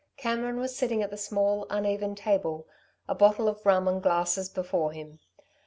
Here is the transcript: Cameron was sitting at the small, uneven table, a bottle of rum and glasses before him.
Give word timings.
Cameron 0.17 0.57
was 0.59 0.75
sitting 0.75 1.03
at 1.03 1.11
the 1.11 1.15
small, 1.15 1.67
uneven 1.69 2.15
table, 2.15 2.65
a 3.07 3.13
bottle 3.13 3.47
of 3.47 3.63
rum 3.67 3.87
and 3.87 4.01
glasses 4.01 4.49
before 4.49 4.93
him. 4.93 5.19